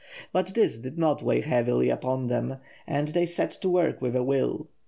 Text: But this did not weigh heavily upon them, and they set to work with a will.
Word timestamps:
But 0.33 0.55
this 0.55 0.79
did 0.79 0.97
not 0.97 1.21
weigh 1.21 1.41
heavily 1.41 1.91
upon 1.91 2.25
them, 2.25 2.57
and 2.87 3.09
they 3.09 3.27
set 3.27 3.51
to 3.61 3.69
work 3.69 4.01
with 4.01 4.15
a 4.15 4.23
will. 4.23 4.67